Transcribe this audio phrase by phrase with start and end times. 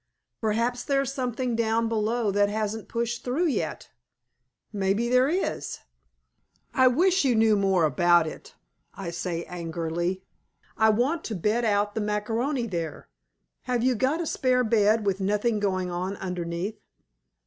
[0.39, 3.91] "Perhaps there's something down below that hasn't pushed through yet?"
[4.73, 5.77] "Maybe there is."
[6.73, 8.55] "I wish you knew more about it,"
[8.95, 10.23] I say angrily;
[10.75, 13.09] "I want to bed out the macaroni there.
[13.65, 16.79] Have we got a spare bed, with nothing going on underneath?"